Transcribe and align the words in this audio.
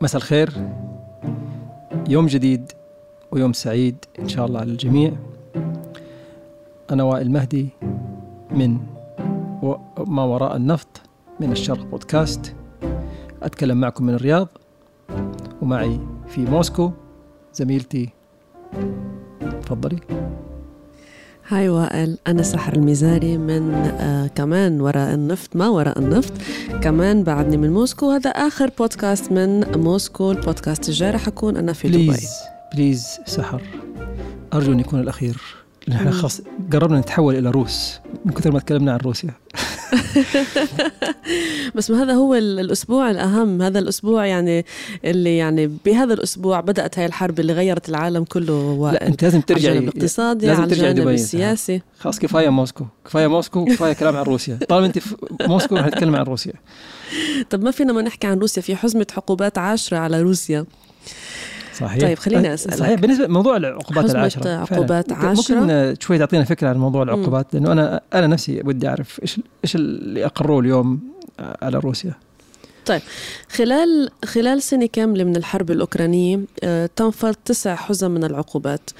مساء 0.00 0.16
الخير. 0.16 0.50
يوم 2.08 2.26
جديد 2.26 2.72
ويوم 3.30 3.52
سعيد 3.52 4.04
إن 4.18 4.28
شاء 4.28 4.46
الله 4.46 4.60
على 4.60 4.70
الجميع 4.70 5.12
أنا 6.90 7.02
وائل 7.02 7.30
مهدي 7.30 7.68
من 8.50 8.78
ما 10.06 10.24
وراء 10.24 10.56
النفط 10.56 11.00
من 11.40 11.52
الشرق 11.52 11.84
بودكاست. 11.84 12.54
أتكلم 13.42 13.80
معكم 13.80 14.06
من 14.06 14.14
الرياض 14.14 14.48
ومعي 15.62 16.00
في 16.28 16.40
موسكو 16.40 16.92
زميلتي. 17.54 18.10
تفضلي. 19.62 19.98
هاي 21.50 21.68
وائل 21.68 22.18
أنا 22.26 22.42
سحر 22.42 22.74
المزاري 22.74 23.38
من 23.38 23.74
آه 23.74 24.26
كمان 24.26 24.80
وراء 24.80 25.14
النفط 25.14 25.56
ما 25.56 25.68
وراء 25.68 25.98
النفط 25.98 26.32
كمان 26.82 27.22
بعدني 27.22 27.56
من 27.56 27.72
موسكو 27.72 28.10
هذا 28.10 28.30
آخر 28.30 28.70
بودكاست 28.78 29.32
من 29.32 29.78
موسكو 29.78 30.30
البودكاست 30.30 30.88
الجاي 30.88 31.10
رح 31.10 31.28
أكون 31.28 31.56
أنا 31.56 31.72
في 31.72 31.88
please 31.88 32.16
دبي 32.16 32.26
please 32.74 33.06
سحر. 33.26 33.62
أرجو 34.52 34.72
أن 34.72 34.80
يكون 34.80 35.00
الأخير. 35.00 35.40
نحن 35.88 36.10
خلاص 36.10 36.40
قربنا 36.72 37.00
نتحول 37.00 37.36
إلى 37.36 37.50
روس 37.50 37.98
من 38.24 38.32
كثر 38.32 38.52
ما 38.52 38.60
تكلمنا 38.60 38.92
عن 38.92 38.98
روسيا. 38.98 39.30
بس 41.74 41.90
ما 41.90 42.02
هذا 42.02 42.12
هو 42.12 42.34
الأسبوع 42.34 43.10
الأهم. 43.10 43.62
هذا 43.62 43.78
الأسبوع 43.78 44.26
يعني 44.26 44.64
اللي 45.04 45.36
يعني 45.36 45.66
بهذا 45.84 46.14
الأسبوع 46.14 46.60
بدأت 46.60 46.98
هاي 46.98 47.06
الحرب 47.06 47.40
اللي 47.40 47.52
غيرت 47.52 47.88
العالم 47.88 48.24
كله 48.24 48.92
لا 48.92 49.06
أنت 49.06 49.22
لازم 49.22 49.40
ترجع 49.40 49.72
الاقتصادي 49.72 50.46
لازم 50.46 50.62
على 50.62 50.70
ترجع 50.70 50.90
دبي 50.90 51.14
السياسي. 51.14 51.82
خلاص 51.98 52.18
كفاية 52.18 52.48
موسكو. 52.48 52.84
كفاية 53.04 53.26
موسكو 53.26 53.64
كفاية 53.64 53.92
كلام 53.92 54.16
عن 54.16 54.22
روسيا. 54.22 54.58
طالما 54.68 54.86
أنت 54.86 54.98
في 54.98 55.16
موسكو 55.40 55.76
رح 55.76 55.86
نتكلم 55.86 56.16
عن 56.16 56.24
روسيا. 56.24 56.52
طب 57.50 57.62
ما 57.62 57.70
فينا 57.70 57.92
ما 57.92 58.02
نحكي 58.02 58.26
عن 58.26 58.38
روسيا. 58.38 58.62
في 58.62 58.76
حزمة 58.76 59.06
عقوبات 59.16 59.58
عشرة 59.58 59.96
على 59.96 60.22
روسيا. 60.22 60.64
صحيح. 61.78 62.00
طيب 62.02 62.18
خليني 62.18 62.54
أسألك. 62.54 62.74
صحيح 62.74 63.00
بالنسبة 63.00 63.26
لموضوع 63.26 63.56
العقوبات 63.56 64.04
حزمة 64.04 64.20
العشرة 64.20 64.42
فعلاً. 64.42 64.60
عقوبات 64.60 65.12
ممكن- 65.12 65.94
شوي 66.00 66.18
تعطينا 66.18 66.44
فكرة 66.44 66.68
عن 66.68 66.76
موضوع 66.76 67.02
العقوبات 67.02 67.54
لأنه 67.54 67.72
أنا 67.72 68.00
أنا 68.14 68.26
نفسي 68.26 68.62
ودي 68.64 68.88
أعرف 68.88 69.18
إيش 69.22 69.40
إيش 69.64 69.76
اللي 69.76 70.26
أقروه 70.26 70.60
اليوم 70.60 71.00
على 71.62 71.78
روسيا؟ 71.78 72.12
خلال 73.50 74.10
خلال 74.24 74.62
سنة 74.62 74.86
كاملة 74.86 75.24
من 75.24 75.36
الحرب 75.36 75.70
الأوكرانية 75.70 76.40
آه، 76.62 76.90
تم 76.96 77.10
فرض 77.10 77.36
تسع 77.44 77.74
حزم 77.74 78.10
من 78.10 78.24
العقوبات. 78.24 78.90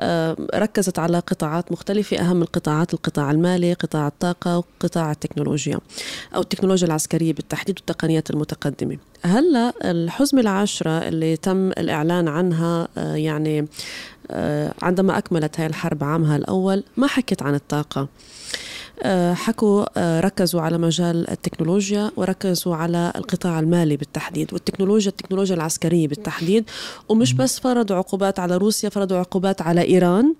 آه، 0.00 0.36
ركزت 0.54 0.98
على 0.98 1.18
قطاعات 1.18 1.72
مختلفة 1.72 2.18
أهم 2.18 2.42
القطاعات 2.42 2.94
القطاع 2.94 3.30
المالي 3.30 3.72
قطاع 3.72 4.06
الطاقة 4.06 4.58
وقطاع 4.58 5.10
التكنولوجيا 5.10 5.78
أو 6.34 6.40
التكنولوجيا 6.40 6.86
العسكرية 6.86 7.32
بالتحديد 7.32 7.78
والتقنيات 7.78 8.30
المتقدمة. 8.30 8.98
هلأ 9.22 9.72
الحزمة 9.84 10.40
العاشرة 10.40 10.90
اللي 10.90 11.36
تم 11.36 11.68
الإعلان 11.68 12.28
عنها 12.28 12.88
آه، 12.98 13.14
يعني 13.14 13.66
عندما 14.82 15.18
أكملت 15.18 15.60
هاي 15.60 15.66
الحرب 15.66 16.04
عامها 16.04 16.36
الأول 16.36 16.84
ما 16.96 17.06
حكت 17.06 17.42
عن 17.42 17.54
الطاقة. 17.54 18.08
حكوا 19.34 19.84
آه، 19.96 20.20
ركزوا 20.20 20.60
على 20.60 20.78
مجال 20.78 21.30
التكنولوجيا 21.30 22.10
وركزوا 22.16 22.76
على 22.76 23.12
القطاع 23.16 23.60
المالي 23.60 23.96
بالتحديد 23.96 24.52
والتكنولوجيا 24.52 25.10
التكنولوجيا 25.10 25.56
العسكرية 25.56 26.08
بالتحديد. 26.08 26.64
ومش 27.08 27.32
بس 27.32 27.60
فرضوا 27.60 27.96
عقوبات 27.96 28.38
على 28.38 28.56
روسيا 28.56 28.88
فرضوا 28.88 29.18
عقوبات 29.18 29.62
على 29.62 29.82
إيران. 29.82 30.34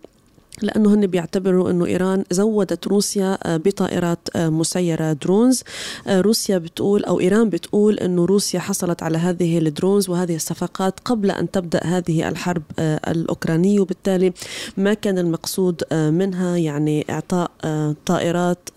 لأنه 0.63 0.95
هن 0.95 1.07
بيعتبروا 1.07 1.71
أنه 1.71 1.87
إيران 1.87 2.25
زودت 2.31 2.87
روسيا 2.87 3.39
آه، 3.43 3.57
بطائرات 3.57 4.29
آه، 4.37 4.49
مسيرة 4.49 5.13
drones. 5.13 5.63
آه، 6.07 6.21
روسيا 6.21 6.59
بتقول 6.59 7.05
أو 7.05 7.21
إيران 7.21 7.49
بتقول 7.51 7.99
أنه 7.99 8.25
روسيا 8.25 8.61
حصلت 8.61 9.03
على 9.03 9.19
هذه 9.19 9.59
ال 9.59 9.66
drones 9.66 10.09
وهذه 10.09 10.37
الصفقات 10.37 11.01
قبل 11.01 11.31
أن 11.31 11.51
تبدأ 11.51 11.81
هذه 11.85 12.29
الحرب 12.29 12.63
الأوكرانية. 12.81 13.81
وبالتالي 13.81 14.33
ما 14.77 14.95
كان 14.95 15.19
المقصود 15.19 15.83
منها 15.93 16.57
يعني 16.57 17.07
إعطاء 17.11 17.51
آه، 17.65 17.97
طائرات 18.07 18.69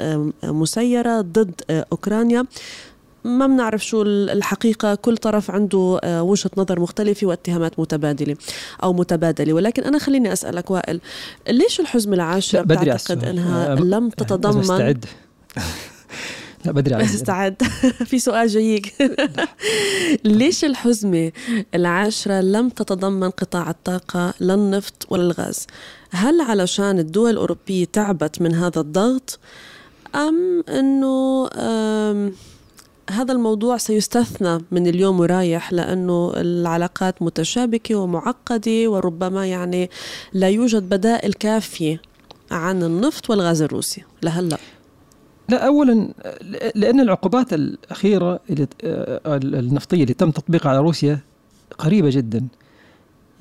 مسيرة 0.43 1.21
ضد 1.21 1.61
أوكرانيا. 1.69 2.45
ما 3.23 3.47
بنعرف 3.47 3.85
شو 3.85 4.01
الحقيقة. 4.01 4.95
كل 4.95 5.17
طرف 5.17 5.51
عنده 5.51 5.99
آه، 6.03 6.23
وجهة 6.23 6.51
نظر 6.57 6.79
مختلفة 6.79 7.27
واتهامات 7.27 7.79
متبادلة 7.79 8.35
أو 8.83 8.93
متبادلة. 8.93 9.53
ولكن 9.53 9.83
أنا 9.83 9.97
خليني 9.99 10.33
أسألك 10.33 10.71
وائل 10.71 11.01
ليش 11.49 11.79
الحزمة 11.79 12.13
العاشرة 12.15 12.59
لا، 12.59 12.65
بدري 12.65 12.91
على 12.91 12.99
بتعتقد 12.99 13.23
آه، 13.23 13.75
لم 13.75 14.09
تتضمن؟ 14.09 14.95
لا 16.65 16.71
بدري 16.71 16.95
على 16.95 17.03
استعد. 17.15 17.63
في 18.09 18.19
سؤال 18.19 18.47
جايك. 18.47 18.93
ليش 20.25 20.65
الحزمة 20.65 21.31
العاشرة 21.75 22.41
لم 22.41 22.69
تتضمن 22.69 23.29
قطاع 23.29 23.69
الطاقة 23.69 24.33
لا 24.39 24.53
النفط 24.53 25.05
ولا 25.09 25.23
الغاز؟ 25.23 25.67
هل 26.11 26.41
علشان 26.41 26.99
الدول 26.99 27.29
الأوروبية 27.31 27.85
تعبت 27.85 28.41
من 28.41 28.55
هذا 28.55 28.81
الضغط 28.81 29.39
أم 30.15 30.63
أنه 30.69 31.49
أم 31.55 32.33
هذا 33.11 33.33
الموضوع 33.33 33.77
سيستثنى 33.77 34.65
من 34.71 34.87
اليوم 34.87 35.19
ورايح 35.19 35.73
لأنه 35.73 36.33
العلاقات 36.35 37.21
متشابكة 37.21 37.95
ومعقدة 37.95 38.89
وربما 38.91 39.45
يعني 39.47 39.89
لا 40.33 40.49
يوجد 40.49 40.89
بدائل 40.89 41.33
كافية 41.33 42.01
عن 42.51 42.83
النفط 42.83 43.29
والغاز 43.29 43.61
الروسي. 43.61 44.03
لهلأ. 44.23 44.57
لا 45.49 45.67
اولا 45.67 46.07
لأن 46.75 46.99
العقوبات 46.99 47.53
الأخيرة 47.53 48.39
آه، 48.83 49.21
النفطية 49.37 50.03
اللي 50.03 50.13
تم 50.13 50.31
تطبيقها 50.31 50.69
على 50.69 50.79
روسيا 50.79 51.19
قريبة 51.77 52.09
جدا. 52.09 52.47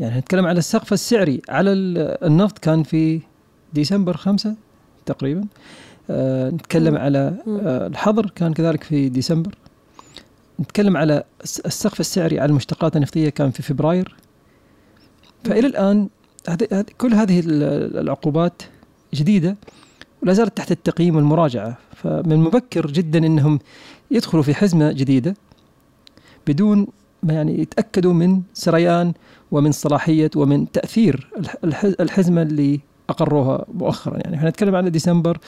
يعني 0.00 0.19
نتكلم 0.19 0.47
على 0.47 0.59
السقف 0.59 0.93
السعري. 0.93 1.43
على 1.49 1.73
ال- 1.73 2.25
النفط 2.25 2.59
كان 2.59 2.83
في 2.83 3.21
ديسمبر 3.73 4.17
خمسة 4.17 4.55
تقريبا. 5.06 5.44
نتكلم 6.10 6.94
مم. 6.94 7.00
على. 7.00 7.18
آه، 7.48 7.86
الحظر 7.86 8.30
كان 8.34 8.52
كذلك 8.52 8.84
في 8.84 9.08
ديسمبر 9.08 9.54
نتكلم 10.60 10.96
على 10.96 11.24
الس- 11.44 11.60
السقف 11.60 12.00
السعري 12.00 12.40
على 12.40 12.50
المشتقات 12.50 12.96
النفطية 12.96 13.28
كان 13.28 13.50
في 13.50 13.62
فبراير 13.62 14.14
فإلى 15.44 15.66
الآن 15.66 16.08
كل 16.98 17.14
هذه 17.14 17.40
ال- 17.40 17.98
العقوبات 17.98 18.62
جديدة 19.14 19.56
ولا 20.22 20.32
زالت 20.32 20.56
تحت 20.56 20.72
التقييم 20.72 21.16
والمراجعة 21.16 21.78
فمن 21.96 22.32
المبكر 22.32 22.86
جدا 22.86 23.19
إنهم 23.19 23.58
يدخلوا 24.10 24.42
في 24.42 24.54
حزمة 24.54 24.92
جديدة 24.92 25.34
بدون 26.46 26.86
ما 27.22 27.32
يعني 27.34 27.60
يتأكدوا 27.60 28.12
من 28.12 28.42
سريان 28.54 29.12
ومن 29.50 29.72
صلاحية 29.72 30.30
ومن 30.36 30.70
تأثير 30.72 31.30
الح- 31.38 31.56
الح- 31.64 31.84
الحزمة 32.00 32.42
اللي 32.42 32.80
أقروها 33.08 33.64
مؤخرا 33.74 34.16
يعني 34.19 34.36
إحنا 34.36 34.48
نتكلم 34.48 34.74
على 34.74 34.90
ديسمبر 34.90 35.38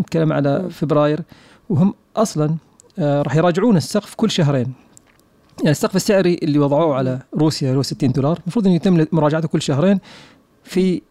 نتكلم 0.00 0.32
على. 0.32 0.70
فبراير 0.70 1.20
وهم 1.68 1.94
أصلا 2.16 2.56
آه، 2.98 3.22
راح 3.22 3.36
يراجعون 3.36 3.76
السقف 3.76 4.14
كل 4.14 4.30
شهرين. 4.30 4.72
يعني 5.58 5.70
السقف 5.70 5.96
السعري 5.96 6.38
اللي 6.42 6.58
وضعوه 6.58 6.94
على 6.94 7.18
روسيا 7.34 7.68
اللي 7.68 7.78
هو 7.78 7.82
60 7.82 8.12
دولار 8.12 8.38
المفروض 8.42 8.66
إنه 8.66 8.74
يتم 8.74 9.06
مراجعته 9.12 9.48
كل 9.48 9.62
شهرين. 9.62 10.00
في 10.64 11.02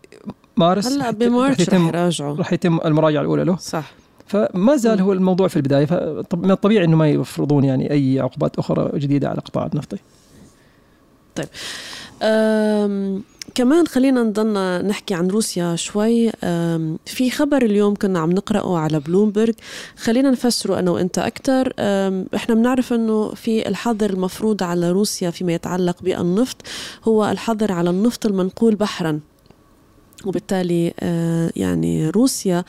مارس 0.58 0.88
هلأ 0.88 1.06
راح 1.06 1.12
بمارس 1.12 1.56
رح 1.56 1.62
يتم 1.62 1.88
يراجعوا. 1.88 2.36
راح 2.38 2.54
يتم 2.54 2.80
المراجعة 2.86 3.22
الأولى 3.22 3.44
له. 3.44 3.58
صح. 3.58 3.92
فما 4.28 4.76
زال. 4.76 5.02
هو 5.02 5.14
الموضوع 5.14 5.48
في 5.48 5.56
البداية. 5.56 5.86
فمن 5.86 6.52
الطبيعي 6.52 6.86
إنه 6.86 6.98
ما 6.98 7.10
يفرضون 7.10 7.64
يعني 7.64 7.92
أي 7.92 8.20
عقوبات 8.20 8.60
أخرى 8.60 9.00
جديدة 9.00 9.30
على 9.30 9.38
القطاع 9.38 9.70
النفطي. 9.74 9.98
أم 11.40 11.46
كمان 13.56 13.88
خلينا 13.88 14.24
نضلنا 14.24 14.82
نحكي 14.82 15.14
عن 15.14 15.28
روسيا 15.28 15.76
شوي. 15.76 16.32
في 17.06 17.32
خبر 17.32 17.62
اليوم 17.62 17.96
كنا 17.96 18.20
عم 18.20 18.32
نقرأه 18.32 18.78
على 18.78 19.00
بلومبرج 19.00 19.54
خلينا 19.98 20.32
نفسره 20.32 20.80
أنا 20.80 20.92
وإنت 20.92 21.18
أكثر 21.20 21.74
إحنا 22.36 22.56
بنعرف 22.56 22.94
أنه 22.94 23.30
في 23.34 23.68
الحظر 23.70 24.10
المفروض 24.10 24.64
على 24.64 24.92
روسيا 24.92 25.30
فيما 25.30 25.54
يتعلق 25.54 26.02
بالنفط 26.04 26.58
هو 27.04 27.30
الحظر 27.32 27.72
على 27.72 27.90
النفط 27.90 28.26
المنقول 28.26 28.76
بحرا. 28.76 29.20
وبالتالي 30.26 30.94
آه، 31.00 31.52
يعني 31.56 32.10
روسيا 32.10 32.64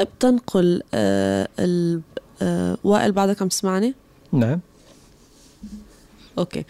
بتنقل 0.00 0.82
ال- 0.94 2.00
آه، 2.42 2.76
وائل 2.84 3.12
بعدك 3.12 3.42
عم 3.42 3.48
تسمعني؟ 3.48 3.94
نعم. 4.32 4.60
okay 6.38 6.64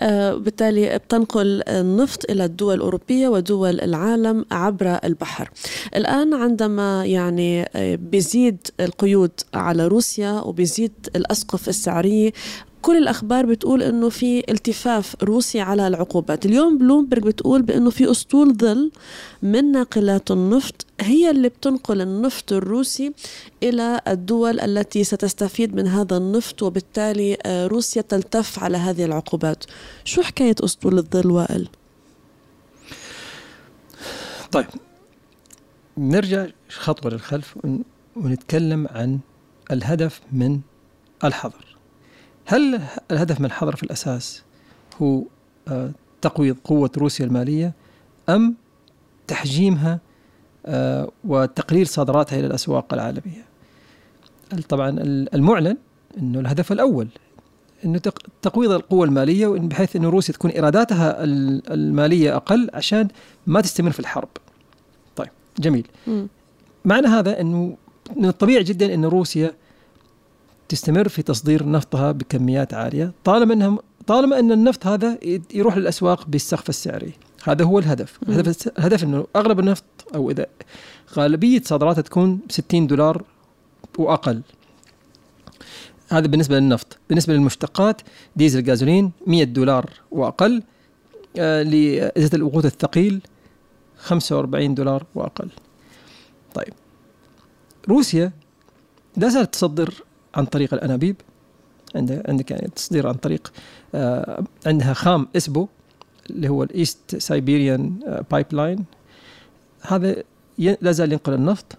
آه 0.00 0.34
بالتالي 0.34 0.98
بتنقل 0.98 1.62
النفط 1.68 2.30
إلى 2.30 2.44
الدول 2.44 2.74
الأوروبية 2.74 3.28
ودول 3.28 3.80
العالم 3.80 4.44
عبر 4.50 4.98
البحر. 5.04 5.50
الآن 5.96 6.34
عندما 6.34 7.04
يعني 7.06 7.62
آه، 7.76 7.94
بيزيد 7.94 8.58
القيود 8.80 9.30
على 9.54 9.86
روسيا 9.86 10.30
وبيزيد 10.40 10.92
الأسقف 11.16 11.68
السعريه 11.68 12.32
كل 12.82 12.96
الأخبار 12.96 13.46
بتقول 13.46 13.82
إنه 13.82 14.08
في 14.08 14.50
التفاف 14.50 15.16
روسي 15.22 15.60
على 15.60 15.86
العقوبات. 15.86 16.46
اليوم 16.46 16.78
بلومبرج 16.78 17.22
بتقول 17.22 17.62
بإنه 17.62 17.90
في 17.90 18.10
أسطول 18.10 18.56
ظل 18.56 18.90
من 19.42 19.72
ناقلات 19.72 20.30
النفط 20.30 20.86
هي 21.00 21.30
اللي 21.30 21.48
بتنقل 21.48 22.00
النفط 22.00 22.52
الروسي 22.52 23.12
إلى 23.62 24.00
الدول 24.08 24.60
التي 24.60 25.04
ستستفيد 25.04 25.74
من 25.74 25.86
هذا 25.86 26.16
النفط 26.16 26.62
وبالتالي 26.62 27.38
آه، 27.46 27.66
روسيا 27.66 28.02
تلتف 28.02 28.58
على 28.58 28.76
هذه 28.76 29.04
العقوبات. 29.04 29.64
شو 30.04 30.22
حكاية 30.22 30.54
أسطول 30.64 30.98
الظل 30.98 31.30
وائل؟ 31.30 31.68
طيب 34.52 34.66
نرجع 35.98 36.46
خطوة 36.68 37.10
للخلف 37.10 37.54
ونتكلم 38.16 38.86
عن 38.90 39.18
الهدف 39.70 40.20
من 40.32 40.60
الحظر. 41.24 41.67
هل 42.50 42.80
الهدف 43.10 43.40
من 43.40 43.46
الحظر 43.46 43.76
في 43.76 43.82
الأساس 43.82 44.42
هو 45.02 45.22
آه، 45.68 45.90
تقويض 46.20 46.56
قوة 46.64 46.90
روسيا 46.96 47.24
المالية 47.26 47.72
أم 48.28 48.54
تحجيمها 49.26 50.00
آه، 50.66 51.10
وتقليل 51.24 51.86
صادراتها 51.86 52.38
إلى 52.38 52.46
الأسواق 52.46 52.94
العالمية 52.94 53.44
طبعا 54.68 54.96
المعلن 55.34 55.76
أنه 56.18 56.40
الهدف 56.40 56.72
الأول 56.72 57.08
إنه 57.84 58.00
تقويض 58.42 58.70
القوة 58.70 59.04
المالية 59.04 59.46
بحيث 59.46 59.96
إنه 59.96 60.08
روسيا 60.08 60.34
تكون 60.34 60.50
إيراداتها 60.50 61.24
المالية 61.74 62.36
أقل 62.36 62.70
عشان 62.74 63.08
ما 63.46 63.60
تستمر 63.60 63.90
في 63.90 64.00
الحرب. 64.00 64.28
طيب 65.16 65.28
جميل. 65.58 65.86
م. 66.06 66.26
معنى 66.84 67.06
هذا 67.06 67.40
إنه 67.40 67.76
من 68.16 68.28
الطبيعي 68.28 68.62
جدا 68.62 68.94
إن 68.94 69.04
روسيا 69.04 69.52
تستمر 70.68 71.08
في 71.08 71.22
تصدير 71.22 71.70
نفطها 71.70 72.12
بكميات 72.12 72.74
عالية 72.74 73.12
طالما 73.24 73.54
إنها 73.54 73.78
طالما 74.06 74.38
إن 74.38 74.52
النفط 74.52 74.86
هذا 74.86 75.18
يروح 75.54 75.76
للأسواق 75.76 76.26
بالسقف 76.28 76.68
السعري. 76.68 77.12
هذا 77.44 77.64
هو 77.64 77.78
الهدف. 77.78 78.18
الهدف 78.28 78.68
الهدف 78.78 79.04
إنه 79.04 79.26
أغلب 79.36 79.60
النفط 79.60 79.84
أو 80.14 80.30
إذا 80.30 80.46
غالبية 81.14 81.62
صادراتها 81.64 82.02
تكون 82.02 82.40
60 82.48 82.86
دولار 82.86 83.24
وأقل. 83.98 84.42
هذا 86.10 86.26
بالنسبة 86.26 86.58
للنفط. 86.58 86.98
بالنسبة 87.08 87.34
للمشتقات 87.34 88.00
ديزل 88.36 88.70
غازولين 88.70 89.12
100 89.26 89.44
دولار 89.44 89.90
وأقل. 90.10 90.62
آه 91.38 91.62
لزيت 91.62 92.34
الوقود 92.34 92.64
الثقيل 92.64 93.20
45 93.98 94.74
دولار 94.74 95.06
وأقل. 95.14 95.48
طيب. 96.54 96.74
روسيا 97.88 98.32
لا 99.16 99.28
زالت 99.28 99.52
تصدر 99.52 99.94
عن 100.38 100.44
طريق 100.44 100.74
الأنابيب. 100.74 101.16
عندك 101.94 102.50
يعني 102.50 102.68
تصدير 102.76 103.08
عن 103.08 103.14
طريق 103.14 103.52
آه 103.94 104.44
عندها 104.66 104.92
خام 104.92 105.28
ESPO 105.36 105.68
اللي 106.30 106.48
هو 106.48 106.62
ال 106.62 107.16
East 107.16 108.00
Siberian 108.30 108.46
pipeline 108.52 108.84
هذا 109.80 110.16
لا 110.58 110.92
زال 110.92 111.12
ينقل 111.12 111.32
النفط. 111.34 111.78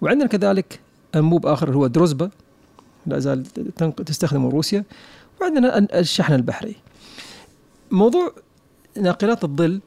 وعندنا 0.00 0.28
كذلك 0.28 0.80
انبوب 1.14 1.46
آخر 1.46 1.74
هو 1.74 1.86
دروزبا 1.86 2.30
لا 3.06 3.18
زال 3.18 3.46
تستخدمه 4.06 4.50
روسيا. 4.50 4.84
وعندنا 5.40 5.78
الشحن 5.78 6.34
البحري. 6.34 6.76
موضوع 7.90 8.34
ناقلات 8.96 9.44
الظل 9.44 9.80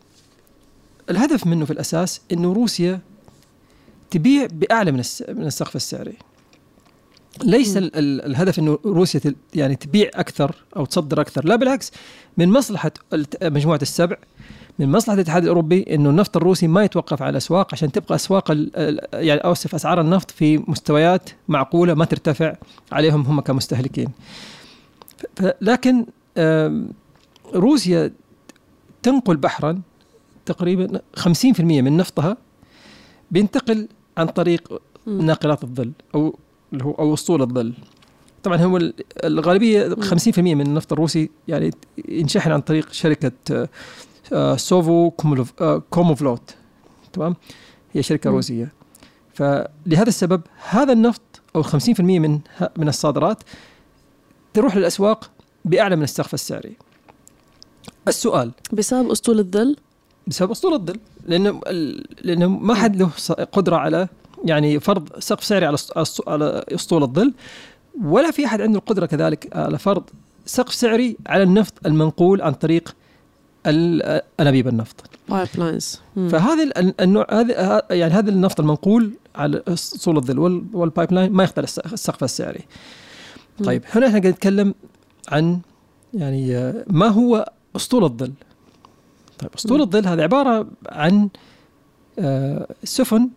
الهدف 1.10 1.48
منه 1.48 1.66
في 1.66 1.74
الأساس 1.74 2.22
إنه 2.32 2.54
روسيا 2.54 3.00
تبيع 4.12 4.48
بأعلى 4.52 4.92
من 4.92 5.00
السقف 5.30 5.76
السعري. 5.76 6.18
ليس 7.44 7.78
ال 7.78 7.96
ال 7.96 8.26
الهدف 8.26 8.60
إنه 8.60 8.80
روسيا 8.86 9.22
يعني 9.56 9.76
تبيع 9.76 10.10
أكثر 10.14 10.56
أو 10.78 10.86
تصدر 10.86 11.22
أكثر 11.22 11.46
لا 11.46 11.56
بالعكس. 11.56 11.92
من 12.38 12.50
مصلحة 12.50 12.92
مجموعة 13.44 13.80
السبع 13.82 14.18
من 14.80 14.92
مصلحة 14.92 15.14
الاتحاد 15.16 15.44
الأوروبي 15.44 15.86
إنه 15.96 16.10
النفط 16.10 16.38
الروسي 16.38 16.68
ما 16.68 16.84
يتوقف 16.84 17.22
على 17.22 17.30
الأسواق 17.30 17.74
عشان 17.74 17.92
تبقى 17.92 18.16
أسواق 18.16 18.52
يعني 19.14 19.42
اوصف 19.42 19.76
أسعار 19.76 20.02
النفط 20.02 20.32
في 20.32 20.58
مستويات 20.68 21.30
معقولة 21.48 21.94
ما 21.94 22.06
ترتفع 22.06 22.56
عليهم 22.92 23.22
هم 23.22 23.42
كمستهلكين. 23.42 24.08
لكن 25.62 26.06
روسيا 27.56 28.12
تنقل 29.04 29.38
بحرا 29.38 29.82
تقريبا 30.46 31.02
50% 31.20 31.60
من 31.60 31.98
نفطها 31.98 32.38
بينتقل 33.32 33.88
عن 34.18 34.28
طريق 34.28 34.82
ناقلات 35.08 35.64
الظل 35.64 35.92
أو 36.16 36.36
اللي 36.74 36.84
هو 36.84 36.92
أو 36.92 37.14
اسطول 37.14 37.42
الظل. 37.42 37.74
طبعا 38.44 38.58
هو 38.58 38.80
الغالبية 39.24 39.96
50% 39.96 40.40
من 40.40 40.62
النفط 40.62 40.94
الروسي 40.94 41.30
يعني 41.48 41.72
ينشحن 42.10 42.52
عن 42.52 42.62
طريق 42.62 42.92
شركة 42.92 43.32
آه، 43.52 43.70
آه، 44.34 44.56
سوفو 44.56 45.12
آه، 45.62 45.84
كوموفلوت. 45.90 46.56
تمام؟ 47.14 47.36
هي 47.94 48.04
شركة 48.04 48.30
م. 48.30 48.34
روسية. 48.34 48.72
فلهذا 49.34 50.08
السبب 50.08 50.42
هذا 50.70 50.94
النفط 50.94 51.22
أو 51.56 51.64
50% 51.64 52.00
من 52.00 52.40
من 52.78 52.88
الصادرات 52.88 53.44
تروح 54.54 54.76
للأسواق 54.76 55.32
بأعلى 55.66 55.96
من 55.96 56.04
السقف 56.04 56.34
السعري. 56.34 56.78
السؤال. 58.08 58.52
بسبب 58.74 59.12
اسطول 59.12 59.40
الظل؟ 59.40 59.76
بسبب 60.28 60.52
اسطول 60.52 60.74
الظل. 60.74 61.00
لأنه 61.26 61.62
لأنه 62.22 62.48
ما 62.48 62.74
حد 62.74 62.96
له 62.96 63.10
قدرة 63.52 63.76
على 63.76 64.08
يعني 64.46 64.80
فرض 64.80 65.20
سقف 65.20 65.44
سعري 65.44 65.66
على 65.66 65.78
على 66.28 66.66
أسطول 66.74 67.04
الظل 67.04 67.34
ولا 68.04 68.32
في 68.32 68.46
أحد 68.46 68.62
عنده 68.62 68.80
القدرة 68.80 69.06
كذلك 69.06 69.58
على 69.58 69.78
فرض 69.78 70.04
سقف 70.46 70.74
سعري 70.74 71.18
على 71.28 71.44
النفط 71.44 71.74
المنقول 71.86 72.42
عن 72.42 72.54
طريق 72.54 72.96
أنابيب 74.40 74.68
النفط. 74.68 75.10
لاينز 75.58 76.02
فهذا 76.16 76.72
النوع 77.00 77.28
يعني 77.92 78.14
هذا 78.14 78.30
النفط 78.30 78.60
المنقول 78.60 79.12
على 79.36 79.64
أسطول 79.68 80.18
الظل 80.18 80.66
وال 80.74 81.12
pipeline 81.12 81.32
ما 81.32 81.44
يختل 81.44 81.64
السقف 81.64 82.24
السعري 82.24 82.62
طيب 83.64 83.84
هنا 83.90 84.08
إحنا 84.08 84.20
قاعد 84.20 84.34
نتكلم 84.34 84.74
عن 85.30 85.60
يعني 86.14 86.74
ما 86.88 87.08
هو 87.08 87.52
أسطول 87.76 88.04
الظل؟ 88.04 88.34
طيب 89.40 89.50
أسطول 89.56 89.82
الظل 89.82 90.08
هذا 90.08 90.24
عبارة 90.24 90.68
عن 90.90 91.30
آه، 92.20 92.68
سفن 92.84 93.30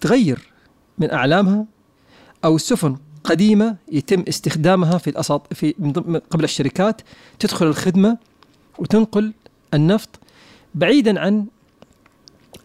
تغير 0.00 0.52
من 0.98 1.10
أعلامها 1.10 1.66
أو 2.44 2.58
سفن 2.58 2.96
قديمة 3.24 3.76
يتم 3.92 4.24
استخدامها 4.28 4.98
في 4.98 5.10
الأساط 5.10 5.54
في 5.54 5.72
قبل 6.30 6.44
الشركات 6.44 7.02
تدخل 7.38 7.66
الخدمة 7.66 8.18
وتنقل 8.78 9.32
النفط 9.74 10.20
بعيدا 10.74 11.20
عن 11.20 11.46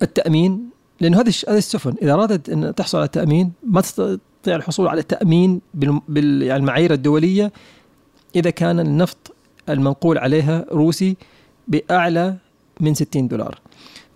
التأمين 0.02 0.70
لأنه 1.02 1.22
هذه 1.22 1.34
هذه 1.48 1.58
السفن 1.58 1.96
إذا 2.02 2.14
أرادت 2.14 2.50
أن 2.50 2.76
تحصل 2.76 2.98
على 2.98 3.08
تأمين 3.08 3.52
ما 3.64 3.82
تستطيع 3.82 4.20
الحصول 4.56 4.88
على 4.88 5.04
تأمين 5.04 5.62
بال 5.74 6.42
يعني 6.42 6.60
المعايير 6.60 6.94
الدولية 6.94 7.52
إذا 8.36 8.50
كان 8.50 8.80
النفط 8.80 9.36
المنقول 9.70 10.18
عليها 10.18 10.65
روسي 10.72 11.18
بأعلى 11.68 12.36
من 12.80 12.94
60 12.94 13.27
دولار. 13.27 13.60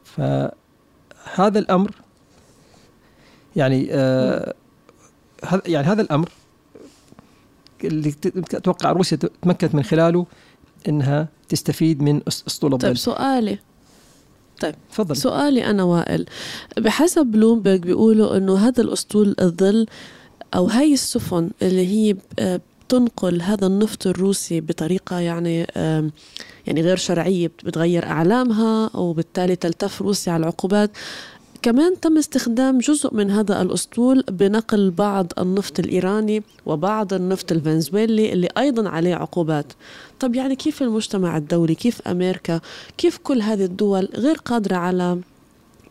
فهذا 0.04 1.60
الأمر 1.60 1.92
يعني 3.60 3.88
آه 3.92 4.54
يعني 5.66 5.88
هذا 5.88 6.01
الأمر 6.01 6.30
اللي 7.84 8.13
أتوقع 8.54 8.92
روسيا 8.92 9.18
تمكنت 9.42 9.75
من 9.75 9.84
خلاله 9.84 10.25
إنها 10.88 11.28
تستفيد 11.50 12.01
من 12.01 12.22
أسطول 12.28 12.74
الظل. 12.74 12.88
طيب 12.88 12.98
سؤالي. 12.98 13.60
طيب 14.62 14.75
تفضل. 14.92 15.16
سؤالي 15.18 15.66
أنا 15.66 15.84
وائل. 15.84 16.25
بحسب 16.78 17.25
بلومبرج 17.25 17.80
بيقولوا 17.80 18.38
إنه 18.38 18.58
هذا 18.58 18.82
الأسطول 18.82 19.36
الظل 19.42 19.86
أو 20.56 20.66
هاي 20.66 20.94
السفن 20.94 21.50
اللي 21.62 21.88
هي 21.88 22.16
بتنقل 22.89 23.42
هذا 23.42 23.68
النفط 23.68 24.08
الروسي 24.08 24.62
بطريقة 24.62 25.20
يعني 25.20 25.68
يعني 26.68 26.82
غير 26.82 26.98
شرعية 26.98 27.51
بتغير 27.63 28.06
أعلامها 28.06 28.98
وبالتالي 28.98 29.56
تلتف 29.56 30.01
روسيا 30.01 30.34
على 30.34 30.42
العقوبات 30.42 30.92
كمان 31.62 32.00
تم 32.00 32.18
استخدام 32.18 32.78
جزء 32.78 33.16
من 33.16 33.32
هذا 33.32 33.62
الأسطول 33.62 34.24
بنقل 34.32 34.92
بعض 34.92 35.28
النفط 35.39 35.80
الإيراني 35.80 36.44
وبعض 36.66 37.13
النفط 37.13 37.51
الفنزويلي 37.51 38.34
اللي 38.34 38.50
أيضا 38.58 38.89
عليه 38.89 39.16
عقوبات. 39.16 39.74
طب 40.20 40.36
يعني 40.36 40.56
كيف 40.56 40.82
المجتمع 40.82 41.38
الدولي 41.38 41.75
كيف 41.75 42.08
أمريكا 42.08 42.60
كيف 42.98 43.18
كل 43.18 43.42
هذه 43.42 43.66
الدول 43.66 44.10
غير 44.16 44.36
قادرة 44.36 44.75
على 44.75 45.22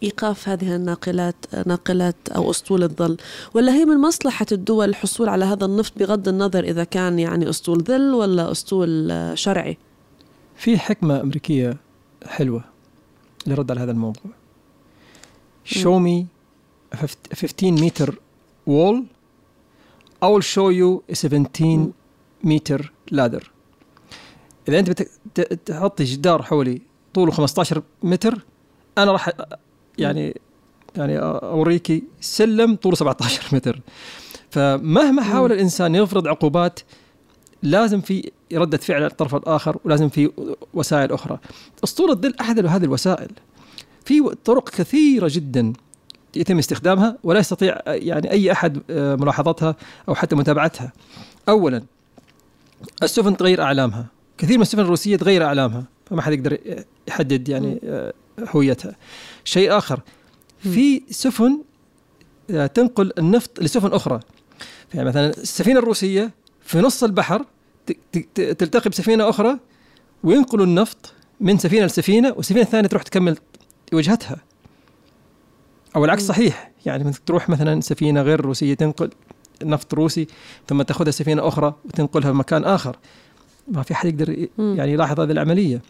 إيقاف 0.03 0.49
هذه 0.49 0.77
الناقلات 0.77 1.35
ناقلات 1.67 2.17
أو 2.37 2.51
أسطول 2.51 2.83
الظل؟ 2.83 3.17
ولا 3.55 3.73
هي 3.73 3.85
من 3.85 3.99
مصلحة 3.99 4.47
الدول 4.53 4.89
الحصول 4.89 5.29
على 5.29 5.45
هذا 5.45 5.65
النفط 5.65 5.93
بغض 5.99 6.29
النظر 6.29 6.65
إذا 6.65 6.85
كان 6.85 7.19
يعني 7.19 7.49
أسطول 7.49 7.85
ظل 7.85 8.15
ولا 8.15 8.51
أسطول 8.51 9.13
شرعي؟ 9.35 9.79
في 10.57 10.79
حكمة 10.79 11.21
أمريكية 11.21 11.77
حلوة 12.27 12.65
لرد 13.47 13.71
على 13.71 13.81
هذا 13.81 13.91
الموضوع. 13.91 14.33
Show 15.69 15.99
me 15.99 16.27
a 16.93 16.97
15 16.97 17.81
meter 17.81 18.11
wall. 18.67 19.05
I 20.23 20.29
will 20.29 20.41
show 20.41 20.69
you 20.71 21.03
a 21.09 21.15
17 21.15 21.93
meter 22.45 22.85
لادر 23.11 23.51
إذا 24.69 24.79
أنت 24.79 25.03
تحطي 25.67 26.05
جدار 26.05 26.43
حولي 26.43 26.83
طوله 27.15 27.33
15 27.33 27.83
متر 28.03 28.45
أنا 28.99 29.13
راح 29.13 29.31
يعني 29.99 30.41
يعني 30.97 31.19
اوريكي 31.19 32.03
سلم 32.21 32.77
طوله 32.77 32.97
17 32.97 33.57
متر. 33.57 33.81
فمهما 34.51 35.23
حاول 35.23 35.53
الإنسان 35.53 35.95
يفرض 35.95 36.29
عقوبات 36.29 36.81
لازم 37.63 38.01
في 38.01 38.31
ردة 38.53 38.79
فعل 38.79 39.05
الطرف 39.05 39.35
الآخر 39.35 39.77
ولازم 39.85 40.09
في 40.09 40.31
وسائل 40.75 41.13
أخرى. 41.13 41.39
أسطول 41.85 42.11
الظل 42.11 42.35
أحد 42.41 42.67
هذه 42.67 42.85
الوسائل. 42.85 43.31
في 44.09 44.35
طرق 44.45 44.69
كثيرة 44.69 45.29
جدا 45.31 45.73
يتم 46.37 46.59
استخدامها 46.59 47.17
ولا 47.23 47.41
يستطيع 47.41 47.79
يعني 47.87 48.31
أي 48.31 48.53
أحد 48.53 48.83
آه، 48.91 49.17
ملاحظتها 49.17 49.77
أو 50.09 50.15
حتى 50.15 50.37
متابعتها. 50.37 50.93
أولا 51.49 51.83
السفن 53.03 53.37
تغير 53.37 53.63
أعلامها. 53.63 54.07
كثير 54.39 54.57
من 54.57 54.63
السفن 54.63 54.81
الروسية 54.81 55.17
تغير 55.17 55.45
أعلامها 55.45 55.85
فما 56.07 56.23
حد 56.23 56.33
يقدر 56.33 56.59
يحدد 57.09 57.49
يعني 57.49 57.81
آه، 57.85 58.13
هويتها. 58.39 58.97
شيء 59.45 59.79
آخر 59.79 60.01
في 60.59 61.03
سفن 61.11 61.63
آه، 62.51 62.67
تنقل 62.67 63.13
النفط 63.19 63.63
لسفن 63.63 63.93
أخرى. 63.93 64.21
يعني 64.95 65.09
مثلا 65.09 65.29
السفينة 65.29 65.79
الروسية 65.79 66.31
في 66.61 66.79
نص 66.79 67.05
البحر 67.05 67.45
تلتقي 68.35 68.91
بسفينة 68.91 69.29
أخرى 69.29 69.59
وينقلوا 70.25 70.67
النفط 70.67 71.13
من 71.41 71.59
سفينة 71.59 71.87
لسفينة 71.87 72.33
والسفينة 72.37 72.63
الثانية 72.63 72.89
تروح 72.89 73.03
تكمل 73.03 73.37
وجهتها. 73.93 74.37
أو 75.97 76.05
العكس 76.05 76.23
صحيح. 76.23 76.71
يعني 76.87 77.13
تروح 77.27 77.49
مثلا 77.49 77.81
سفينة 77.81 78.23
غير 78.23 78.41
روسية 78.41 78.75
تنقل 78.75 79.11
نفط 79.63 79.95
روسي 79.95 80.27
ثم 80.67 80.83
تأخذها 80.83 81.11
سفينة 81.11 81.49
أخرى 81.49 81.75
وتنقلها 81.85 82.33
في 82.33 82.39
مكان 82.39 82.65
آخر. 82.65 82.97
ما 83.69 83.83
في 83.83 83.95
حد 83.95 84.09
يقدر 84.09 84.49
يعني 84.59 84.93
يلاحظ 84.93 85.21
هذه 85.21 85.31
العملية. 85.31 85.83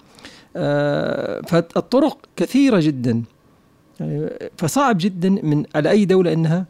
آه 0.56 1.40
فالطرق 1.40 2.18
كثيرة 2.36 2.80
جدا. 2.80 3.22
يعني 4.00 4.30
فصعب 4.56 4.98
جدا 5.00 5.30
من 5.30 5.64
على 5.74 5.90
أي 5.90 6.04
دولة 6.04 6.32
إنها 6.32 6.66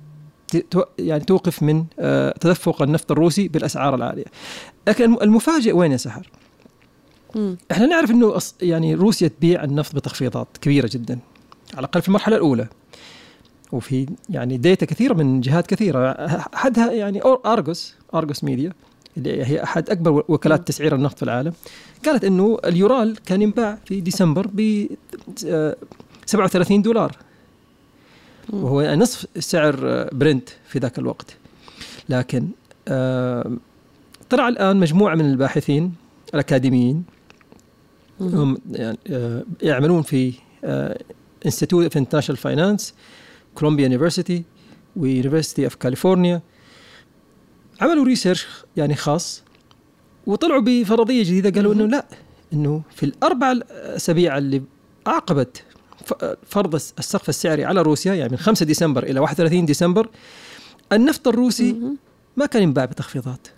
يعني 0.99 1.25
توقف 1.25 1.63
من 1.63 1.85
آه، 1.99 2.35
تدفق 2.41 2.83
النفط 2.83 3.13
الروسي 3.13 3.49
بالأسعار 3.49 3.95
العالية. 3.95 4.25
لكن 4.89 5.23
المفاجئ 5.23 5.73
وين 5.73 5.93
يا 5.93 5.97
سحر؟ 5.97 6.31
إحنا 7.71 7.87
نعرف 7.87 8.11
إنه 8.11 8.39
يعني 8.63 8.95
روسيا 8.95 9.29
تبيع 9.29 9.65
النفط 9.65 9.95
بتخفيضات 9.95 10.49
كبيرة 10.61 10.91
جدا 10.93 11.19
على 11.71 11.79
الأقل 11.79 12.03
في 12.03 12.09
المرحلة 12.09 12.37
الأولى. 12.37 12.69
وفي 13.73 14.07
يعني 14.31 14.57
data 14.57 14.87
كثيرة 14.87 15.15
من 15.15 15.41
جهات 15.41 15.67
كثيرة. 15.67 16.11
احدها 16.55 16.93
يعني 16.93 17.21
Argus 17.47 17.95
Argus 18.15 18.45
Media 18.45 18.73
اللي 19.17 19.45
هي 19.45 19.63
أحد 19.63 19.91
أكبر 19.91 20.25
وكالات 20.29 20.69
تسعير 20.69 20.95
النفط 20.95 21.17
في 21.17 21.23
العالم 21.23 21.53
قالت 22.07 22.25
إنه 22.25 22.59
اليورال 22.65 23.17
كان 23.27 23.43
ينباع 23.43 23.79
في 23.85 24.01
ديسمبر 24.01 24.47
ب 24.55 24.87
37 26.27 26.79
آه، 26.79 26.83
دولار. 26.83 27.17
وهو 28.51 28.95
نصف 28.95 29.27
سعر 29.39 30.09
برنت 30.13 30.49
في 30.69 30.79
ذاك 30.79 30.99
الوقت. 30.99 31.37
لكن 32.09 32.49
آه، 32.89 33.53
طلع 34.31 34.49
الآن 34.49 34.77
مجموعة 34.77 35.15
من 35.15 35.31
الباحثين 35.31 35.95
الأكاديميين 36.35 37.05
هم 38.21 38.59
يعني 38.71 38.99
آه، 39.11 39.45
يعملون 39.63 40.03
في 40.03 40.33
Institute 41.47 41.85
of 41.85 41.97
International 41.97 42.41
Finance 42.41 42.95
Columbia 43.55 43.85
University 43.85 44.45
و 44.97 45.03
University 45.03 45.65
of 45.65 45.75
California. 45.75 46.43
عملوا 47.81 48.05
research 48.05 48.47
يعني 48.77 48.95
خاص 48.95 49.43
وطلعوا 50.27 50.63
بفرضية 50.65 51.23
جديدة 51.23 51.51
قالوا 51.51 51.75
إنه 51.75 51.87
لا 51.87 52.07
إنه 52.53 52.83
في 52.91 53.03
الأربع 53.03 53.55
أسابيع 53.71 54.39
اللي 54.39 54.63
عاقبت 55.07 55.65
فرض 56.47 56.75
السقف 56.75 57.29
السعري 57.29 57.65
على 57.65 57.83
روسيا 57.83 58.15
يعني 58.15 58.31
من 58.31 58.39
5 58.39 58.67
ديسمبر 58.67 59.03
إلى 59.03 59.21
31 59.21 59.67
ديسمبر 59.67 60.09
النفط 60.93 61.29
الروسي 61.29 61.81
ما 62.37 62.47
كان 62.47 62.63
ينباع 62.63 62.85
بتخفيضات. 62.85 63.49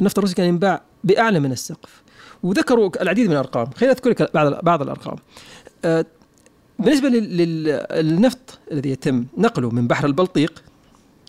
النفط 0.00 0.18
الروسي 0.18 0.34
كان 0.34 0.46
ينباع 0.46 0.82
بأعلى 1.04 1.40
من 1.40 1.52
السقف. 1.52 2.02
وذكروا 2.42 3.02
العديد 3.02 3.26
من 3.26 3.32
الأرقام. 3.32 3.70
خليني 3.76 3.94
أذكر 3.94 4.10
لك 4.10 4.34
بعض 4.34 4.64
بعض 4.64 4.82
الأرقام. 4.82 5.16
آه، 5.84 6.04
بالنسبة 6.78 7.08
للنفط 7.08 8.58
الذي 8.72 8.90
يتم 8.90 9.26
نقله 9.38 9.70
من 9.70 9.86
بحر 9.86 10.06
البلطيق 10.06 10.62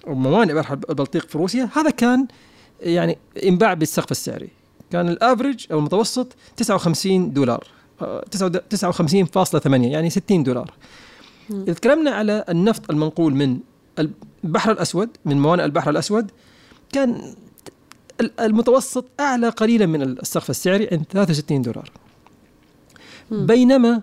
أو 0.08 0.16
موانئ 0.16 0.54
بحر 0.54 0.80
البلطيق 0.90 1.28
في 1.28 1.38
روسيا 1.38 1.70
هذا 1.76 1.90
كان 1.90 2.28
يعني 2.82 3.18
ينباع 3.44 3.74
بالسقف 3.74 4.12
السعري. 4.12 4.50
كان 4.92 5.10
الافرج 5.10 5.66
أو 5.72 5.80
المتوسط 5.80 6.36
59 6.58 7.34
دولار 7.34 7.68
59.8 8.02 9.66
يعني 9.66 10.10
60 10.10 10.44
دولار. 10.44 10.74
إذا 11.52 11.74
تكلمنا 11.74 12.12
على 12.12 12.46
النفط 12.50 12.90
المنقول 12.92 13.34
من 13.34 13.60
البحر 14.44 14.72
الأسود 14.72 15.10
من 15.26 15.40
موانئ 15.40 15.66
البحر 15.66 15.90
الأسود 15.90 16.32
كان 16.92 17.36
المتوسط 18.40 19.06
أعلى 19.20 19.50
قليلا 19.50 19.86
من 19.86 20.02
السقف 20.02 20.50
السعري 20.50 20.90
عند 20.92 21.04
63 21.12 21.62
دولار. 21.62 21.92
بينما 23.32 24.02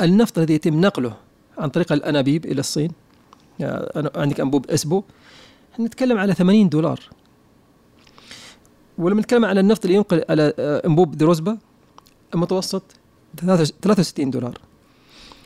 النفط 0.00 0.38
الذي 0.38 0.54
يتم 0.54 0.80
نقله 0.80 1.16
عن 1.58 1.68
طريق 1.68 1.92
الأنابيب 1.92 2.46
إلى 2.46 2.60
الصين 2.60 2.90
يعني 3.58 4.10
عندك 4.16 4.40
أنبوب 4.40 4.70
إسبو 4.70 5.02
نتكلم 5.80 6.18
على 6.18 6.34
80 6.34 6.68
دولار. 6.68 7.00
ولما 8.98 9.20
نتكلم 9.20 9.44
على 9.44 9.60
النفط 9.60 9.84
اللي 9.84 9.96
ينقل 9.96 10.24
على 10.28 10.52
آه، 10.58 10.86
أنبوب 10.86 11.16
دروزبا 11.16 11.58
المتوسط 12.34 12.82
63 13.82 14.30
دولار. 14.30 14.58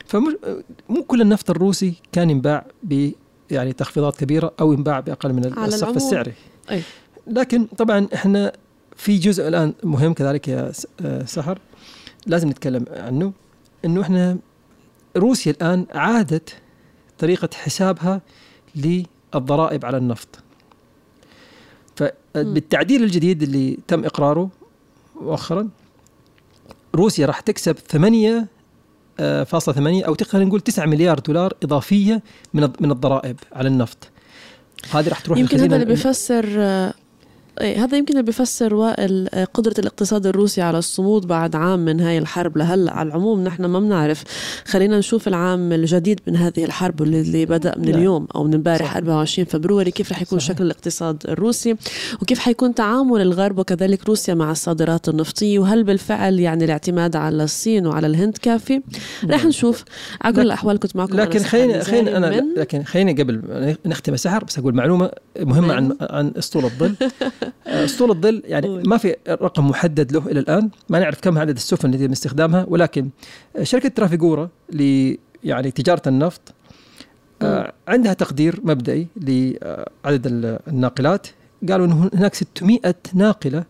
فمو 0.07 1.03
كل 1.07 1.21
النفط 1.21 1.49
الروسي 1.49 1.93
كان 2.11 2.29
ينباع 2.29 2.65
ب 2.83 3.11
يعني 3.51 3.73
تخفيضات 3.73 4.15
كبيرة 4.17 4.53
أو 4.61 4.73
ينباع 4.73 4.99
بأقل 4.99 5.33
من 5.33 5.45
السقف 5.45 5.95
السعري. 5.95 6.33
أي. 6.71 6.81
لكن 7.31 7.65
طبعا 7.65 8.07
إحنا 8.13 8.51
في 8.95 9.17
جزء 9.17 9.47
الآن 9.47 9.73
مهم 9.83 10.13
كذلك 10.13 10.47
يا 10.47 10.71
آه، 11.05 11.25
سحر 11.25 11.59
لازم 12.27 12.49
نتكلم 12.49 12.85
عنه 12.91 13.33
إنه 13.85 14.01
إحنا 14.01 14.37
روسيا 15.17 15.51
الآن 15.51 15.85
عادت 15.93 16.55
طريقة 17.19 17.49
حسابها 17.53 18.21
للضرائب 18.75 19.85
على 19.85 19.97
النفط. 19.97 20.39
فبالتعديل 21.95 23.03
الجديد 23.03 23.43
اللي 23.43 23.77
تم 23.87 24.05
إقراره 24.05 24.49
مؤخرا 25.21 25.69
روسيا 26.95 27.25
راح 27.25 27.39
تكسب 27.39 27.75
8 27.75 28.47
آه، 29.19 29.43
فاصلة 29.43 29.75
ثمانية 29.75 30.03
أو 30.03 30.15
تقدر 30.15 30.43
نقول 30.45 30.61
9 30.61 30.85
مليار 30.85 31.19
دولار 31.19 31.53
إضافية 31.63 32.23
من 32.53 32.69
من 32.79 32.91
الضرائب 32.91 33.39
على 33.53 33.67
النفط. 33.67 34.09
هذه 34.91 35.09
راح 35.09 35.19
تروح 35.19 35.37
يمكن 35.37 35.59
هذا 35.59 35.75
اللي 35.75 35.85
بيفسر 35.85 36.45
آه، 36.57 36.90
هذا 37.61 37.97
يمكن 37.97 38.21
بيفسر 38.21 38.75
وائل 38.75 39.27
آه، 39.33 39.43
قدرة 39.43 39.73
الاقتصاد 39.79 40.25
الروسي 40.25 40.61
على 40.61 40.77
الصمود 40.77 41.27
بعد 41.27 41.55
عام 41.55 41.79
من 41.79 41.99
هاي 41.99 42.17
الحرب. 42.17 42.57
لهلأ 42.57 42.93
على 42.93 43.07
العموم 43.07 43.43
نحن 43.43 43.65
ما 43.65 43.79
بنعرف. 43.79 44.23
خلينا 44.65 44.99
نشوف 44.99 45.27
العام 45.27 45.73
الجديد 45.73 46.19
من 46.27 46.35
هذه 46.35 46.65
الحرب 46.65 47.01
اللي 47.01 47.45
بدأ 47.45 47.77
من 47.77 47.85
لا. 47.85 47.97
اليوم 47.97 48.27
أو 48.35 48.43
من 48.43 48.53
امبارح 48.53 48.97
24 48.97 49.45
فبراير. 49.45 49.89
كيف 49.89 50.11
رح 50.11 50.21
يكون 50.21 50.39
صحيح. 50.39 50.55
شكل 50.55 50.63
الاقتصاد 50.63 51.23
الروسي؟ 51.29 51.75
وكيف 52.21 52.39
حيكون 52.39 52.73
تعامل 52.73 53.21
الغرب 53.21 53.59
وكذلك 53.59 54.09
روسيا 54.09 54.33
مع 54.33 54.51
الصادرات 54.51 55.09
النفطية؟ 55.09 55.59
وهل 55.59 55.83
بالفعل 55.83 56.39
يعني 56.39 56.65
الاعتماد 56.65 57.15
على 57.15 57.43
الصين 57.43 57.87
وعلى 57.87 58.07
الهند 58.07 58.37
كافي؟ 58.37 58.81
رح 59.29 59.45
نشوف. 59.45 59.83
على 60.21 60.35
كل 60.35 60.41
الأحوال 60.41 60.79
كنت 60.79 60.95
معكم 60.95 61.19
لكن 61.19 61.39
خليني 61.39 61.81
خليني 61.81 62.17
أنا 62.17 62.45
لكن 62.57 62.83
خليني 62.83 63.21
قبل 63.21 63.41
نختم 63.85 64.15
سحر 64.15 64.43
بس 64.43 64.59
أقول 64.59 64.75
معلومة 64.75 65.11
مهمة 65.39 65.73
عن 65.73 65.97
عن 66.01 66.33
أسطول 66.37 66.65
الظل. 66.65 66.95
أسطول 67.67 68.11
الظل 68.11 68.41
يعني 68.45 68.67
ما 68.67 68.97
في 68.97 69.15
رقم 69.29 69.69
محدد 69.69 70.11
له 70.11 70.27
إلى 70.27 70.39
الآن. 70.39 70.69
ما 70.89 70.99
نعرف 70.99 71.21
كم 71.21 71.37
عدد 71.37 71.55
السفن 71.55 71.93
التي 71.93 72.03
يتم 72.03 72.11
استخدامها 72.11 72.65
ولكن 72.67 73.09
شركة 73.61 73.89
ترافيجورا 73.89 74.49
ل 74.73 75.15
يعني 75.43 75.71
تجارة 75.71 76.01
النفط 76.07 76.41
آه 77.41 77.73
عندها 77.87 78.13
تقدير 78.13 78.59
مبدئي 78.63 79.07
لعدد 79.17 80.59
الناقلات. 80.67 81.27
قالوا 81.69 81.85
إنه 81.85 82.09
هناك 82.13 82.35
600 82.35 82.79
ناقلة 83.13 83.63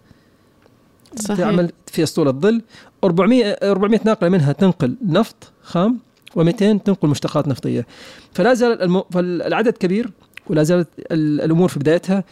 صحيح. 1.16 1.38
تعمل 1.38 1.72
في 1.88 2.04
أسطول 2.04 2.28
الظل. 2.28 2.62
400 3.04 3.46
400 3.64 4.00
ناقلة 4.06 4.30
منها 4.30 4.52
تنقل 4.52 4.96
نفط 5.06 5.52
خام 5.62 6.00
و200 6.38 6.56
تنقل 6.58 7.08
مشتقات 7.08 7.48
نفطية. 7.48 7.88
فلا 8.34 8.54
زال 8.54 8.82
الم... 8.82 9.04
فالعدد 9.12 9.78
كبير 9.78 10.12
ولا 10.48 10.64
زالت 10.64 10.88
الأمور 11.12 11.70
في 11.70 11.80
بدايتها. 11.80 12.24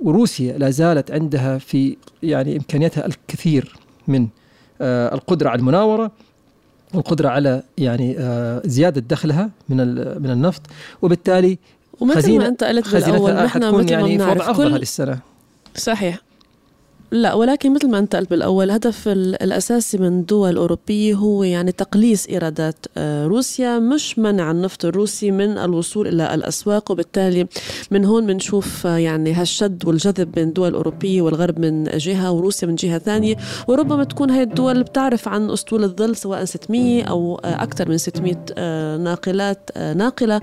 وروسيا 0.00 0.58
لا 0.58 0.70
زالت 0.70 1.10
عندها 1.10 1.58
في 1.58 1.96
يعني 2.22 2.56
امكانياتها 2.56 3.06
الكثير 3.06 3.76
من 4.08 4.28
آه 4.80 5.14
القدرة 5.14 5.48
على 5.48 5.58
المناورة 5.58 6.10
والقدرة 6.94 7.28
على 7.28 7.62
يعني 7.78 8.18
آه 8.18 8.62
زيادة 8.64 9.00
دخلها 9.00 9.50
من 9.68 9.76
من 10.22 10.30
النفط. 10.30 10.62
وبالتالي 11.02 11.58
ومثل 12.00 12.38
ما 12.38 12.48
أنت 12.48 12.64
قلت 12.64 12.94
بالأول 12.94 13.32
نحن 13.32 13.48
حتكون 13.48 13.88
يعني 13.88 14.18
في 14.18 14.24
وضع 14.24 14.50
أفضل 14.50 14.72
هذه 14.72 14.82
السنة. 14.82 15.18
صحيح. 15.76 16.22
لا 17.14 17.34
ولكن 17.34 17.74
مثل 17.74 17.90
ما 17.90 17.98
أنت 17.98 18.16
قلت 18.16 18.30
بالأول 18.30 18.64
الهدف 18.64 19.08
الأساسي 19.08 19.98
من 19.98 20.06
الدول 20.06 20.50
الاوروبيه 20.50 21.14
هو 21.14 21.42
يعني 21.42 21.72
تقليص 21.72 22.26
إيرادات 22.26 22.86
آه، 22.96 23.26
روسيا 23.26 23.78
مش 23.78 24.18
منع 24.18 24.50
النفط 24.50 24.84
الروسي 24.84 25.30
من 25.30 25.58
الوصول 25.58 26.08
إلى 26.08 26.34
الأسواق 26.34 26.90
وبالتالي 26.90 27.46
من 27.90 28.04
هون 28.04 28.26
بنشوف 28.26 28.86
آه، 28.86 28.96
يعني 28.96 29.32
هالشد 29.32 29.84
والجذب 29.86 30.32
بين 30.32 30.48
الدول 30.48 30.68
الاوروبيه 30.68 31.22
والغرب 31.22 31.58
من 31.58 31.84
جهة 31.84 32.32
وروسيا 32.32 32.68
من 32.68 32.74
جهة 32.74 32.98
ثانية. 32.98 33.36
وربما 33.68 34.04
تكون 34.04 34.30
هاي 34.30 34.42
الدول 34.42 34.82
بتعرف 34.82 35.28
عن 35.28 35.50
أسطول 35.50 35.84
الظل 35.84 36.16
سواء 36.16 36.44
600 36.44 37.02
أو 37.02 37.40
أكثر 37.44 37.88
من 37.88 37.98
600 37.98 38.96
ناقلات 38.96 39.70
ناقلة 39.76 40.40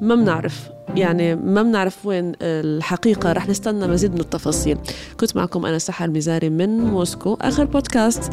ما 0.00 0.14
بنعرف. 0.14 0.73
يعني 0.96 1.34
ما 1.34 1.62
بنعرف 1.62 2.06
وين 2.06 2.32
الحقيقة. 2.42 3.32
رح 3.32 3.48
نستنى 3.48 3.86
مزيد 3.86 4.14
من 4.14 4.20
التفاصيل. 4.20 4.78
كنت 5.20 5.36
معكم 5.36 5.66
أنا 5.66 5.78
سحر 5.78 6.10
مزاري 6.10 6.50
من 6.50 6.78
موسكو. 6.78 7.34
آخر 7.40 7.64
بودكاست 7.64 8.32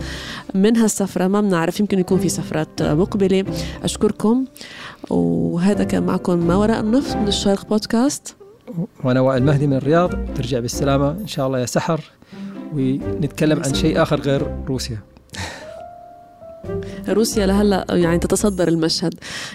من 0.54 0.78
هالسفرة 0.78 1.28
ما 1.28 1.42
بنعرف 1.42 1.80
يمكن 1.80 2.00
يكون 2.00 2.20
في 2.20 2.30
سفرات 2.30 2.82
مقبلة. 2.82 3.46
أشكركم. 3.84 4.46
وهذا 5.10 5.84
كان 5.84 6.04
معكم 6.04 6.48
ما 6.48 6.56
وراء 6.56 6.80
النفط 6.80 7.16
من 7.16 7.28
الشرق 7.28 7.70
بودكاست. 7.70 8.36
وأنا 9.04 9.20
وائل 9.20 9.44
مهدي 9.44 9.68
من 9.68 9.78
الرياض. 9.78 10.12
ترجع 10.36 10.60
بالسلامة 10.60 11.12
إن 11.12 11.28
شاء 11.28 11.48
الله 11.48 11.60
يا 11.60 11.66
سحر. 11.66 12.02
ونتكلم 12.74 13.64
عن 13.64 13.74
شيء 13.74 14.02
آخر 14.02 14.22
غير 14.22 14.56
روسيا. 14.68 14.98
روسيا 17.10 17.46
لهلا 17.46 17.86
يعني 17.90 18.20
تتصدر 18.20 18.68
المشهد. 18.68 19.14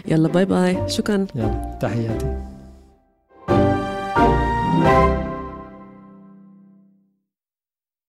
يلا 0.08 0.28
باي 0.28 0.44
باي 0.44 0.78
شكرا. 0.88 1.26
يلا 1.34 1.78
تحياتي. 1.80 2.55
Bye. 4.86 5.15